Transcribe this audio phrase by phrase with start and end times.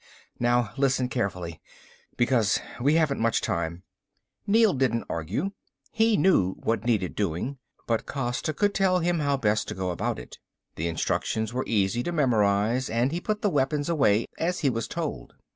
[0.39, 1.61] Now listen carefully,
[2.17, 3.83] because we haven't much time."
[4.47, 5.51] Neel didn't argue.
[5.91, 10.17] He knew what needed doing, but Costa could tell him how best to go about
[10.17, 10.39] it.
[10.75, 14.87] The instructions were easy to memorize, and he put the weapons away as he was
[14.87, 15.33] told.